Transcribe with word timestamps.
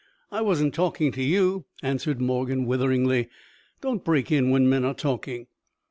"I 0.31 0.41
wasn't 0.41 0.73
talking 0.73 1.11
to 1.11 1.21
you," 1.21 1.65
answered 1.83 2.19
Morgan 2.19 2.65
witheringly. 2.65 3.29
"Don't 3.81 4.03
break 4.03 4.31
in 4.31 4.49
when 4.49 4.67
men 4.67 4.83
are 4.83 4.95
talking." 4.95 5.45